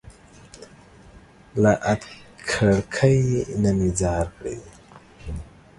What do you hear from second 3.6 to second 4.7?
نه مي ځار کړى